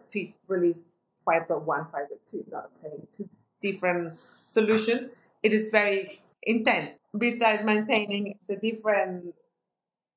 release 0.49 0.79
5.1, 1.27 1.65
5.2, 1.67 2.51
not 2.51 2.71
saying 2.83 3.07
two 3.17 3.29
different 3.63 4.19
solutions. 4.47 5.11
It 5.43 5.53
is 5.53 5.71
very 5.71 6.19
intense. 6.43 6.99
Besides 7.17 7.63
maintaining 7.63 8.39
the 8.49 8.57
different 8.57 9.35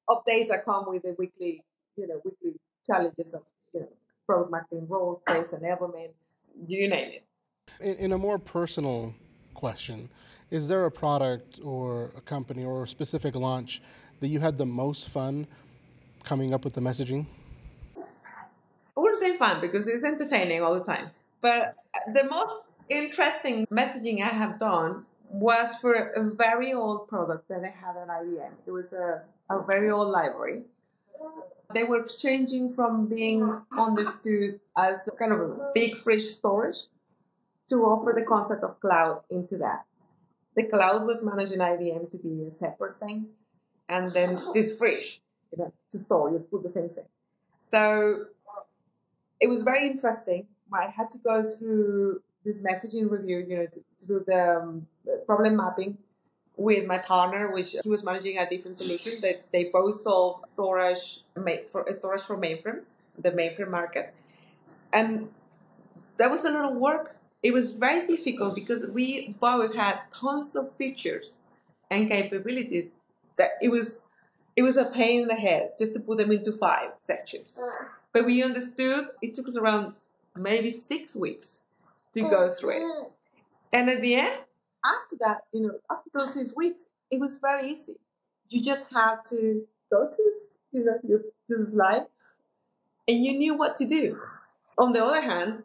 updates 0.09 0.47
that 0.47 0.65
come 0.65 0.85
with 0.87 1.03
the 1.03 1.15
weekly, 1.17 1.63
you 1.95 2.07
know, 2.07 2.21
weekly 2.23 2.59
challenges 2.87 3.33
of 3.33 3.41
you 3.73 3.81
know 3.81 3.89
product 4.25 4.51
marketing 4.51 4.87
role, 4.87 5.21
place 5.27 5.49
enablement, 5.49 6.11
you 6.67 6.89
name 6.89 7.11
it. 7.13 7.23
In, 7.79 7.95
in 7.95 8.11
a 8.11 8.17
more 8.17 8.37
personal 8.37 9.13
question, 9.53 10.09
is 10.49 10.67
there 10.67 10.85
a 10.85 10.91
product 10.91 11.59
or 11.63 12.11
a 12.17 12.21
company 12.21 12.63
or 12.65 12.83
a 12.83 12.87
specific 12.87 13.35
launch 13.35 13.81
that 14.19 14.27
you 14.27 14.39
had 14.39 14.57
the 14.57 14.65
most 14.65 15.09
fun 15.09 15.47
coming 16.23 16.53
up 16.53 16.63
with 16.63 16.73
the 16.73 16.81
messaging? 16.81 17.25
I 17.97 18.99
wouldn't 18.99 19.19
say 19.19 19.35
fun 19.37 19.61
because 19.61 19.87
it's 19.87 20.03
entertaining 20.03 20.61
all 20.61 20.73
the 20.73 20.83
time. 20.83 21.09
But 21.39 21.75
the 22.13 22.25
most 22.25 22.55
interesting 22.89 23.65
messaging 23.67 24.21
I 24.21 24.27
have 24.27 24.59
done 24.59 25.05
was 25.29 25.75
for 25.79 25.93
a 25.93 26.23
very 26.29 26.73
old 26.73 27.07
product 27.07 27.47
that 27.47 27.63
I 27.63 27.69
had 27.69 27.95
at 27.95 28.07
IBM. 28.09 28.51
It 28.67 28.71
was 28.71 28.91
a, 28.91 29.21
a 29.49 29.63
very 29.63 29.89
old 29.89 30.09
library. 30.09 30.63
They 31.73 31.85
were 31.85 32.05
changing 32.05 32.73
from 32.73 33.07
being 33.07 33.61
understood 33.77 34.59
as 34.77 34.97
kind 35.17 35.31
of 35.31 35.39
a 35.39 35.71
big 35.73 35.95
fridge 35.95 36.25
storage 36.25 36.87
to 37.71 37.83
offer 37.85 38.13
the 38.15 38.25
concept 38.25 38.63
of 38.63 38.79
cloud 38.81 39.21
into 39.29 39.57
that. 39.57 39.85
The 40.55 40.63
cloud 40.63 41.05
was 41.05 41.23
managed 41.23 41.53
in 41.53 41.59
IBM 41.59 42.11
to 42.11 42.17
be 42.17 42.47
a 42.47 42.51
separate 42.51 42.99
thing, 42.99 43.27
and 43.87 44.11
then 44.11 44.37
this 44.53 44.77
fridge, 44.77 45.21
you 45.51 45.63
know, 45.63 45.73
to 45.91 45.97
store, 45.97 46.29
you 46.31 46.39
put 46.39 46.63
the 46.63 46.71
same 46.71 46.89
thing. 46.89 47.05
So 47.71 48.25
it 49.39 49.47
was 49.47 49.61
very 49.63 49.87
interesting. 49.87 50.47
I 50.73 50.87
had 50.95 51.11
to 51.13 51.17
go 51.17 51.43
through 51.57 52.21
this 52.43 52.57
messaging 52.57 53.09
review, 53.09 53.45
you 53.47 53.55
know, 53.57 53.67
through 54.05 54.25
the 54.27 54.59
um, 54.61 54.87
problem 55.25 55.55
mapping 55.55 55.97
with 56.57 56.85
my 56.85 56.97
partner, 56.97 57.53
which 57.53 57.75
he 57.83 57.89
was 57.89 58.03
managing 58.03 58.37
a 58.37 58.49
different 58.49 58.77
solution 58.77 59.13
that 59.21 59.45
they 59.53 59.65
both 59.65 60.01
solve 60.01 60.43
storage 60.53 61.23
for 61.69 61.87
storage 61.91 62.21
for 62.21 62.37
mainframe, 62.37 62.81
the 63.17 63.31
mainframe 63.31 63.71
market, 63.71 64.13
and 64.91 65.29
that 66.17 66.29
was 66.29 66.43
a 66.43 66.51
lot 66.51 66.71
of 66.71 66.77
work. 66.77 67.17
It 67.43 67.53
was 67.53 67.71
very 67.71 68.05
difficult 68.05 68.55
because 68.55 68.87
we 68.93 69.35
both 69.39 69.75
had 69.75 69.99
tons 70.11 70.55
of 70.55 70.75
features 70.75 71.37
and 71.89 72.09
capabilities 72.09 72.91
that 73.37 73.51
it 73.61 73.69
was 73.69 74.07
it 74.55 74.63
was 74.63 74.77
a 74.77 74.85
pain 74.85 75.21
in 75.21 75.27
the 75.27 75.35
head 75.35 75.71
just 75.79 75.93
to 75.93 75.99
put 75.99 76.17
them 76.17 76.31
into 76.31 76.51
five 76.51 76.91
sections. 76.99 77.57
But 78.13 78.25
we 78.25 78.43
understood 78.43 79.05
it 79.21 79.33
took 79.33 79.47
us 79.47 79.57
around 79.57 79.93
maybe 80.35 80.71
six 80.71 81.15
weeks 81.15 81.61
to 82.15 82.21
go 82.21 82.49
through 82.49 82.77
it. 82.77 83.11
And 83.73 83.89
at 83.89 84.01
the 84.01 84.15
end, 84.15 84.35
after 84.85 85.15
that, 85.21 85.45
you 85.53 85.61
know, 85.61 85.71
after 85.89 86.09
those 86.13 86.33
six 86.33 86.55
weeks, 86.55 86.83
it 87.09 87.19
was 87.19 87.37
very 87.37 87.69
easy. 87.69 87.95
You 88.49 88.61
just 88.61 88.91
have 88.93 89.23
to 89.25 89.65
go 89.89 90.09
to, 90.09 90.31
you 90.73 90.83
know, 90.83 90.99
your, 91.07 91.21
to 91.49 91.71
slide, 91.71 92.05
and 93.07 93.23
you 93.23 93.37
knew 93.37 93.57
what 93.57 93.77
to 93.77 93.85
do. 93.85 94.19
On 94.77 94.91
the 94.91 95.03
other 95.03 95.21
hand, 95.21 95.63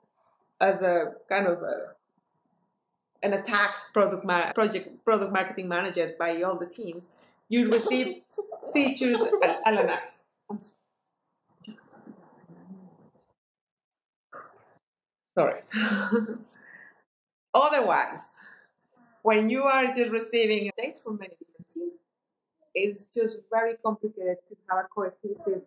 as 0.60 0.82
a 0.82 1.12
kind 1.28 1.46
of 1.46 1.58
a, 1.62 1.94
an 3.22 3.32
attacked 3.34 3.92
product 3.92 4.24
ma- 4.24 4.52
project 4.52 5.04
product 5.04 5.32
marketing 5.32 5.68
managers 5.68 6.14
by 6.14 6.42
all 6.42 6.56
the 6.58 6.66
teams, 6.66 7.04
you 7.48 7.66
receive 7.66 8.22
features. 8.72 9.20
Alana, 9.66 9.98
sorry. 15.36 15.60
Otherwise, 17.54 18.20
when 19.22 19.48
you 19.48 19.62
are 19.62 19.86
just 19.92 20.10
receiving 20.10 20.70
dates 20.76 21.02
from 21.02 21.18
many 21.18 21.34
different 21.38 21.68
teams, 21.72 21.92
it's 22.74 23.06
just 23.06 23.40
very 23.50 23.74
complicated 23.84 24.36
to 24.48 24.56
have 24.68 24.84
a 24.84 24.88
cohesive 24.94 25.62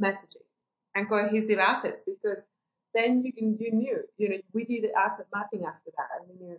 messaging 0.00 0.44
and 0.94 1.08
cohesive 1.08 1.58
assets 1.58 2.02
because 2.04 2.42
then 2.94 3.20
you 3.24 3.32
can 3.32 3.56
you 3.58 3.72
knew 3.72 4.02
you 4.18 4.28
know 4.28 4.36
we 4.52 4.64
did 4.64 4.84
the 4.84 4.98
asset 4.98 5.26
mapping 5.34 5.64
after 5.64 5.90
that. 5.96 6.08
And 6.18 6.28
we 6.28 6.46
knew 6.46 6.58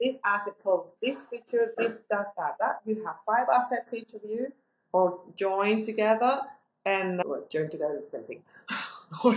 this 0.00 0.18
asset 0.24 0.60
solves 0.60 0.94
this 1.02 1.26
feature 1.26 1.72
this 1.78 1.98
that 2.10 2.32
that 2.36 2.56
that. 2.60 2.80
You 2.84 3.04
have 3.06 3.16
five 3.26 3.46
assets 3.54 3.92
each 3.94 4.14
of 4.14 4.22
you 4.28 4.52
or 4.92 5.20
join 5.36 5.84
together 5.84 6.40
and 6.84 7.22
well, 7.24 7.44
join 7.50 7.68
together 7.68 8.00
is 8.04 8.10
something 8.10 8.42
or, 9.24 9.34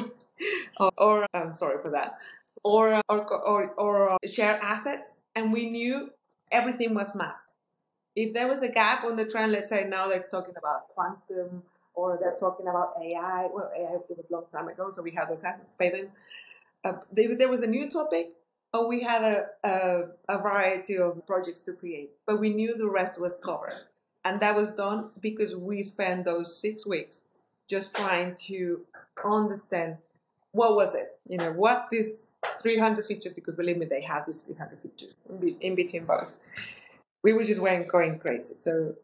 or, 0.79 0.91
or 0.97 1.27
I'm 1.33 1.55
sorry 1.55 1.81
for 1.81 1.91
that. 1.91 2.17
Or 2.63 3.01
or 3.09 3.33
or, 3.33 3.69
or 3.77 4.11
uh, 4.13 4.17
share 4.25 4.59
assets 4.61 5.11
and 5.35 5.51
we 5.51 5.69
knew 5.69 6.11
everything 6.51 6.93
was 6.93 7.15
mapped. 7.15 7.53
If 8.15 8.33
there 8.33 8.47
was 8.47 8.61
a 8.61 8.69
gap 8.69 9.03
on 9.03 9.15
the 9.15 9.25
trend, 9.25 9.51
let's 9.51 9.69
say 9.69 9.85
now 9.85 10.07
they're 10.07 10.23
talking 10.23 10.55
about 10.55 10.89
quantum 10.89 11.63
or 11.95 12.17
they're 12.19 12.37
talking 12.39 12.67
about 12.67 12.93
AI. 13.01 13.47
Well, 13.53 13.71
AI 13.75 13.95
it 13.95 14.01
was 14.09 14.25
a 14.29 14.33
long 14.33 14.45
time 14.51 14.67
ago, 14.67 14.91
so 14.95 15.01
we 15.01 15.11
had 15.11 15.29
those 15.29 15.43
assets 15.43 15.75
by 15.77 15.89
then. 15.89 16.09
Uh, 16.83 16.99
there 17.11 17.49
was 17.49 17.61
a 17.61 17.67
new 17.67 17.89
topic, 17.89 18.33
or 18.73 18.87
we 18.87 19.01
had 19.01 19.23
a, 19.23 19.45
a, 19.63 20.01
a 20.29 20.37
variety 20.39 20.97
of 20.97 21.25
projects 21.25 21.61
to 21.61 21.73
create, 21.73 22.11
but 22.25 22.39
we 22.39 22.49
knew 22.49 22.75
the 22.75 22.89
rest 22.89 23.19
was 23.19 23.37
covered. 23.37 23.73
And 24.25 24.39
that 24.39 24.55
was 24.55 24.73
done 24.73 25.09
because 25.19 25.55
we 25.55 25.83
spent 25.83 26.25
those 26.25 26.59
six 26.59 26.85
weeks 26.87 27.19
just 27.69 27.95
trying 27.95 28.35
to 28.47 28.81
understand 29.23 29.97
what 30.51 30.75
was 30.75 30.95
it? 30.95 31.17
You 31.27 31.37
know, 31.37 31.51
what 31.51 31.87
this 31.91 32.35
300 32.59 33.03
features, 33.05 33.33
because 33.33 33.55
believe 33.55 33.77
me, 33.77 33.85
they 33.85 34.01
have 34.01 34.25
these 34.25 34.43
300 34.43 34.79
features 34.79 35.15
in 35.59 35.75
between 35.75 36.05
both. 36.05 36.35
We 37.23 37.33
were 37.33 37.43
just 37.43 37.61
going 37.61 37.87
crazy. 38.19 38.55
So 38.59 38.95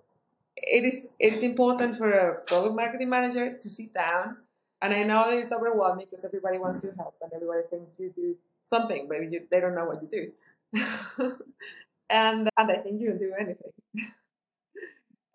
it 0.63 0.85
is 0.85 1.11
it 1.19 1.33
is 1.33 1.43
important 1.43 1.95
for 1.95 2.11
a 2.11 2.41
product 2.41 2.75
marketing 2.75 3.09
manager 3.09 3.57
to 3.57 3.69
sit 3.69 3.93
down. 3.93 4.37
And 4.81 4.93
I 4.93 5.03
know 5.03 5.29
it's 5.29 5.51
overwhelming 5.51 6.07
because 6.09 6.23
everybody 6.23 6.57
wants 6.57 6.79
to 6.79 6.91
help 6.97 7.15
and 7.21 7.31
everybody 7.33 7.63
thinks 7.69 7.91
you 7.97 8.13
do 8.15 8.35
something, 8.69 9.07
but 9.09 9.31
you, 9.31 9.41
they 9.51 9.59
don't 9.59 9.75
know 9.75 9.85
what 9.85 10.01
you 10.01 10.07
do. 10.07 10.31
and 12.09 12.49
and 12.57 12.71
I 12.71 12.75
think 12.77 13.01
you 13.01 13.09
don't 13.09 13.17
do 13.17 13.33
anything. 13.37 13.73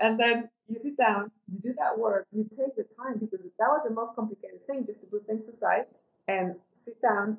and 0.01 0.19
then 0.19 0.49
you 0.67 0.77
sit 0.79 0.97
down, 0.97 1.31
you 1.53 1.59
do 1.61 1.75
that 1.79 1.99
work, 1.99 2.27
you 2.33 2.45
take 2.45 2.75
the 2.77 2.87
time 2.97 3.19
because 3.19 3.41
that 3.59 3.69
was 3.69 3.83
the 3.87 3.95
most 3.95 4.15
complicated 4.17 4.67
thing, 4.67 4.87
just 4.87 5.01
to 5.01 5.07
put 5.07 5.27
things 5.27 5.47
aside 5.49 5.87
and 6.27 6.55
sit 6.73 7.01
down 7.03 7.37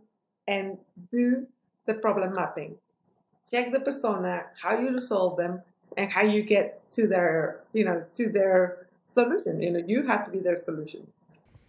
and 0.48 0.77
do 1.12 1.48
the 1.88 1.96
problem 1.96 2.34
mapping. 2.36 2.75
Check 3.51 3.72
the 3.72 3.80
persona, 3.80 4.46
how 4.62 4.77
you 4.80 4.92
resolve 4.92 5.38
them, 5.38 5.62
and 5.98 6.12
how 6.12 6.24
you 6.24 6.42
get 6.42 6.82
to 6.94 7.08
their, 7.08 7.62
you 7.74 7.86
know, 7.86 8.06
to 8.16 8.30
their 8.30 8.88
solution. 9.14 9.62
You 9.62 9.72
know, 9.72 9.84
you 9.86 10.06
have 10.08 10.24
to 10.25 10.32
be 10.32 10.40
their 10.40 10.58
solution. 10.58 11.08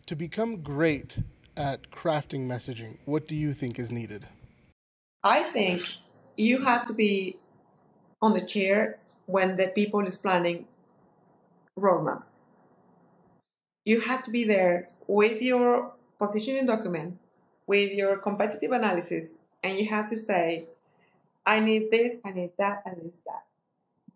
To 0.07 0.17
become 0.17 0.63
great 0.63 1.19
at 1.57 1.91
crafting 1.91 2.47
messaging, 2.47 2.99
what 3.05 3.27
do 3.27 3.35
you 3.35 3.53
think 3.53 3.79
is 3.79 3.91
needed? 3.91 4.29
I 5.25 5.45
think 5.45 5.83
you 6.37 6.65
have 6.65 6.87
to 6.87 6.93
be 6.93 7.39
on 8.23 8.35
the 8.35 8.41
chair 8.41 8.99
when 9.27 9.57
the 9.57 9.69
people 9.69 10.01
is 10.07 10.17
planning 10.17 10.67
roadmap. 11.79 12.23
You 13.85 14.01
have 14.01 14.23
to 14.25 14.31
be 14.31 14.45
there 14.45 14.87
with 15.07 15.43
your 15.43 15.93
positioning 16.19 16.67
document 16.67 17.19
with 17.67 17.93
your 17.93 18.19
competitive 18.19 18.71
analysis 18.71 19.39
and 19.63 19.79
you 19.79 19.89
have 19.89 20.09
to 20.11 20.17
say, 20.17 20.69
I 21.45 21.61
need 21.61 21.91
this, 21.91 22.17
I 22.25 22.33
need 22.33 22.53
that, 22.59 22.83
I 22.87 22.91
need 22.91 23.13
that. 23.27 23.45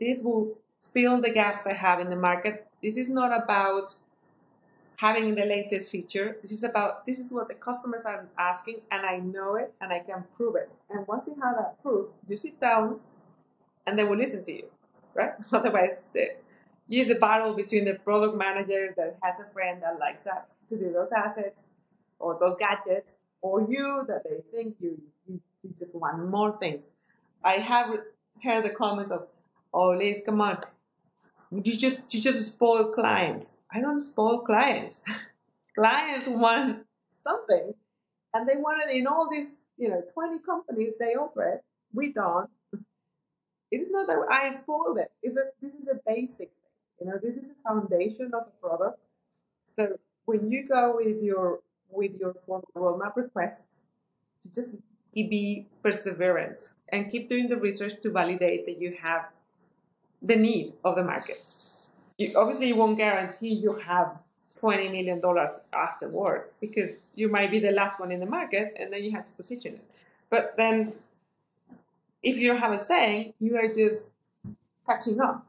This 0.01 0.23
will 0.23 0.59
fill 0.95 1.21
the 1.21 1.31
gaps 1.31 1.67
I 1.67 1.75
have 1.75 2.01
in 2.01 2.11
the 2.11 2.17
market. 2.17 2.67
This 2.83 2.97
is 2.97 3.09
not 3.09 3.31
about 3.43 3.95
having 4.97 5.35
the 5.35 5.45
latest 5.45 5.91
feature. 5.91 6.37
This 6.43 6.53
is 6.53 6.63
about 6.63 7.05
this 7.07 7.19
is 7.19 7.33
what 7.33 7.49
the 7.49 7.55
customers 7.55 8.03
are 8.05 8.29
asking, 8.39 8.81
and 8.91 9.07
I 9.07 9.19
know 9.19 9.57
it 9.57 9.73
and 9.81 9.93
I 9.93 10.01
can 10.01 10.25
prove 10.37 10.57
it. 10.57 10.71
And 10.89 11.07
once 11.07 11.25
you 11.27 11.37
have 11.43 11.57
that 11.57 11.83
proof, 11.83 12.09
you 12.29 12.37
sit 12.37 12.61
down 12.61 13.01
and 13.87 13.99
they 13.99 14.05
will 14.05 14.17
listen 14.17 14.45
to 14.45 14.53
you, 14.53 14.67
right? 15.15 15.33
Otherwise, 15.53 16.07
the, 16.13 16.29
use 16.87 17.11
a 17.11 17.15
battle 17.15 17.55
between 17.55 17.85
the 17.85 17.95
product 17.95 18.37
manager 18.37 18.95
that 18.97 19.19
has 19.23 19.41
a 19.41 19.51
friend 19.53 19.83
that 19.83 19.99
likes 19.99 20.25
that 20.25 20.49
to 20.69 20.77
do 20.77 20.93
those 20.93 21.11
assets 21.15 21.71
or 22.19 22.37
those 22.39 22.57
gadgets, 22.57 23.13
or 23.41 23.67
you 23.69 24.05
that 24.07 24.23
they 24.25 24.37
think 24.53 24.77
you, 24.81 25.01
you, 25.27 25.41
you 25.63 25.75
just 25.79 25.95
want 25.95 26.29
more 26.29 26.59
things. 26.59 26.91
I 27.43 27.53
have 27.53 27.97
heard 28.43 28.65
the 28.65 28.71
comments 28.71 29.11
of, 29.11 29.29
oh, 29.73 29.91
Liz, 29.91 30.23
come 30.25 30.41
on. 30.41 30.59
you 31.51 31.77
just 31.77 32.13
you 32.15 32.21
just 32.21 32.55
spoil 32.55 32.93
clients. 32.93 33.57
I 33.73 33.81
don't 33.81 34.01
spoil 34.01 34.41
clients. 34.41 35.03
clients 35.75 36.27
want 36.27 36.87
something, 37.23 37.75
and 38.35 38.49
they 38.49 38.57
want 38.57 38.83
it 38.83 38.97
in 38.97 39.07
all 39.07 39.29
these 39.31 39.49
you 39.77 39.89
know 39.89 40.03
twenty 40.13 40.39
companies 40.39 40.95
they 40.99 41.15
offer 41.15 41.55
it. 41.55 41.65
We 41.93 42.13
don't. 42.13 42.51
It 43.71 43.81
is 43.83 43.89
not 43.91 44.07
that 44.09 44.27
I 44.31 44.53
spoiled 44.55 44.99
it. 44.99 45.13
It's 45.23 45.37
a, 45.37 45.45
this 45.63 45.73
is 45.73 45.87
a 45.89 46.01
basic 46.05 46.49
thing. 46.49 47.01
You 47.01 47.07
know, 47.07 47.19
this 47.23 47.37
is 47.37 47.43
the 47.43 47.55
foundation 47.65 48.33
of 48.35 48.49
a 48.49 48.67
product. 48.67 48.99
So 49.65 49.99
when 50.25 50.51
you 50.51 50.67
go 50.67 50.97
with 50.97 51.23
your 51.23 51.61
with 51.89 52.13
your 52.19 52.35
roadmap 52.49 53.17
requests, 53.17 53.87
to 54.43 54.55
just 54.55 54.69
be 55.15 55.67
perseverant 55.83 56.69
and 56.89 57.11
keep 57.11 57.29
doing 57.29 57.49
the 57.49 57.57
research 57.57 58.01
to 58.03 58.11
validate 58.11 58.67
that 58.67 58.81
you 58.81 58.97
have 59.01 59.29
the 60.23 60.37
need 60.37 60.75
of 60.85 60.97
the 60.97 61.05
market. 61.05 61.39
You, 62.19 62.33
obviously, 62.37 62.69
you 62.69 62.77
won't 62.77 62.97
guarantee 62.97 63.55
you 63.55 63.75
have 63.75 64.19
$20 64.61 64.91
million 64.93 65.23
afterward 65.73 66.51
because 66.61 66.99
you 67.15 67.29
might 67.29 67.51
be 67.51 67.61
the 67.61 67.73
last 67.73 67.99
one 67.99 68.13
in 68.13 68.21
the 68.21 68.27
market 68.27 68.75
and 68.79 68.93
then 68.93 69.03
you 69.03 69.13
have 69.13 69.25
to 69.25 69.33
position 69.33 69.75
it. 69.75 69.85
But 70.29 70.57
then, 70.57 70.93
if 72.23 72.37
you 72.37 72.49
don't 72.49 72.61
have 72.61 72.73
a 72.73 72.79
saying, 72.79 73.35
you 73.39 73.57
are 73.57 73.69
just 73.69 74.15
catching 74.89 75.21
up. 75.21 75.47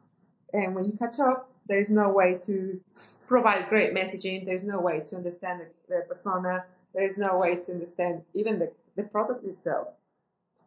And 0.54 0.76
when 0.76 0.86
you 0.86 0.94
catch 0.94 1.20
up, 1.20 1.50
there's 1.68 1.90
no 1.90 2.10
way 2.10 2.40
to 2.44 2.82
provide 3.28 3.70
great 3.70 3.94
messaging. 3.94 4.46
There's 4.46 4.64
no 4.64 4.80
way 4.80 5.02
to 5.02 5.16
understand 5.16 5.62
the, 5.62 5.96
the 5.96 6.16
persona. 6.16 6.66
There's 6.94 7.18
no 7.18 7.38
way 7.38 7.58
to 7.58 7.72
understand 7.72 8.24
even 8.34 8.60
the, 8.60 8.72
the 8.96 9.04
product 9.04 9.46
itself 9.46 9.90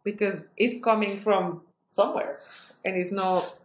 because 0.05 0.45
it's 0.57 0.83
coming 0.83 1.19
from 1.19 1.63
somewhere 1.91 2.39
and 2.85 2.97
it's 2.97 3.13
not 3.13 3.59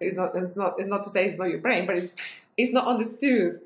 it's 0.00 0.16
not 0.16 0.34
it's 0.36 0.56
not 0.56 0.74
it's 0.78 0.88
not 0.88 1.04
to 1.04 1.10
say 1.10 1.26
it's 1.26 1.38
not 1.38 1.48
your 1.48 1.58
brain 1.58 1.86
but 1.86 1.96
it's 1.96 2.14
it's 2.56 2.72
not 2.72 2.86
understood 2.86 3.60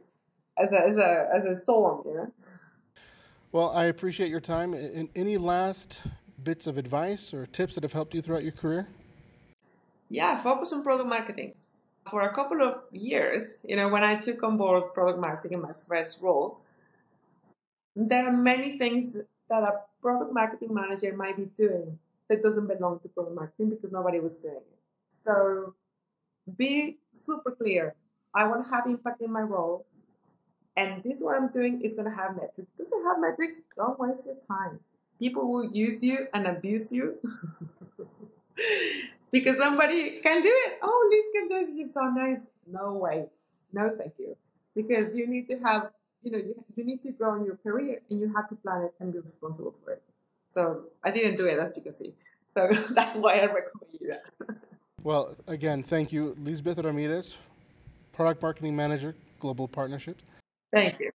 as 0.58 0.72
a 0.72 0.80
as 0.80 0.96
a 0.96 1.28
as 1.34 1.44
a 1.44 1.60
storm 1.60 2.02
you 2.06 2.14
know? 2.14 2.32
Well 3.52 3.70
i 3.70 3.84
appreciate 3.84 4.30
your 4.30 4.40
time. 4.40 4.74
Any 5.14 5.36
last 5.38 6.02
bits 6.42 6.66
of 6.66 6.78
advice 6.78 7.32
or 7.34 7.46
tips 7.46 7.74
that 7.74 7.82
have 7.84 7.92
helped 7.92 8.14
you 8.14 8.22
throughout 8.22 8.42
your 8.42 8.52
career? 8.52 8.88
Yeah 10.10 10.40
focus 10.42 10.72
on 10.72 10.82
product 10.82 11.08
marketing. 11.08 11.54
For 12.10 12.22
a 12.22 12.32
couple 12.32 12.62
of 12.62 12.82
years 12.92 13.54
you 13.64 13.76
know 13.76 13.88
when 13.88 14.04
i 14.04 14.14
took 14.14 14.42
on 14.42 14.56
board 14.56 14.94
product 14.94 15.18
marketing 15.18 15.54
in 15.58 15.62
my 15.62 15.72
first 15.88 16.22
role 16.22 16.60
there 17.96 18.26
are 18.28 18.32
many 18.32 18.76
things 18.76 19.16
that 19.48 19.62
a 19.62 19.80
product 20.02 20.32
marketing 20.32 20.72
manager 20.72 21.16
might 21.16 21.36
be 21.36 21.46
doing 21.56 21.98
that 22.28 22.42
doesn't 22.42 22.66
belong 22.66 23.00
to 23.00 23.08
product 23.08 23.34
marketing 23.34 23.70
because 23.70 23.90
nobody 23.92 24.20
was 24.20 24.32
doing 24.42 24.56
it. 24.56 24.78
So 25.08 25.74
be 26.56 26.98
super 27.12 27.50
clear. 27.50 27.94
I 28.34 28.46
want 28.46 28.64
to 28.64 28.70
have 28.70 28.86
impact 28.86 29.22
in 29.22 29.32
my 29.32 29.42
role. 29.42 29.86
And 30.76 31.02
this 31.02 31.20
what 31.20 31.36
I'm 31.36 31.48
doing 31.50 31.80
is 31.82 31.94
going 31.94 32.10
to 32.10 32.14
have 32.14 32.36
metrics. 32.36 32.70
Does 32.76 32.88
it 32.88 33.04
have 33.04 33.18
metrics? 33.18 33.58
Don't 33.76 33.98
waste 33.98 34.26
your 34.26 34.36
time. 34.46 34.80
People 35.18 35.50
will 35.50 35.72
use 35.72 36.02
you 36.02 36.28
and 36.34 36.46
abuse 36.46 36.92
you 36.92 37.18
because 39.32 39.56
somebody 39.56 40.20
can 40.20 40.42
do 40.42 40.52
it. 40.66 40.78
Oh, 40.82 41.08
Liz 41.10 41.26
can 41.34 41.48
do 41.48 41.66
this. 41.66 41.76
She's 41.76 41.94
so 41.94 42.02
nice. 42.02 42.40
No 42.66 42.92
way. 42.92 43.26
No, 43.72 43.96
thank 43.96 44.12
you. 44.18 44.36
Because 44.74 45.14
you 45.14 45.26
need 45.26 45.48
to 45.48 45.58
have 45.64 45.90
you 46.26 46.32
know, 46.32 46.38
you, 46.38 46.64
you 46.74 46.84
need 46.84 47.02
to 47.02 47.12
grow 47.12 47.36
in 47.36 47.44
your 47.44 47.56
career 47.56 48.00
and 48.10 48.18
you 48.18 48.32
have 48.34 48.48
to 48.48 48.56
plan 48.56 48.82
it 48.82 48.94
and 48.98 49.12
be 49.12 49.20
responsible 49.20 49.74
for 49.84 49.92
it. 49.92 50.02
So 50.48 50.86
I 51.04 51.12
didn't 51.12 51.36
do 51.36 51.46
it, 51.46 51.56
as 51.56 51.72
you 51.76 51.82
can 51.82 51.92
see. 51.92 52.14
So 52.56 52.68
that's 52.90 53.16
why 53.16 53.34
I 53.38 53.46
recommend 53.46 53.92
you 54.00 54.08
that. 54.08 54.56
well, 55.06 55.36
again, 55.46 55.84
thank 55.84 56.12
you, 56.12 56.36
Lizbeth 56.42 56.78
Ramirez, 56.78 57.38
Product 58.12 58.42
Marketing 58.42 58.74
Manager, 58.74 59.14
Global 59.38 59.68
Partnerships. 59.68 60.24
Thank 60.72 60.98
you. 60.98 61.10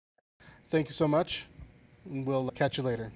Thank 0.69 0.89
you 0.89 0.93
so 0.93 1.08
much. 1.08 1.48
We'll 2.05 2.51
catch 2.51 2.77
you 2.77 2.83
later. 2.83 3.11